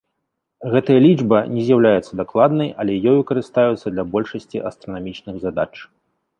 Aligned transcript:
Гэтая 0.75 0.95
лічба 1.05 1.41
не 1.57 1.65
з'яўляецца 1.67 2.11
дакладнай, 2.23 2.73
але 2.85 2.97
ёю 3.13 3.15
карыстаюцца 3.35 3.87
для 3.95 4.03
большасці 4.17 4.57
астранамічных 4.71 5.35
задач. 5.49 5.73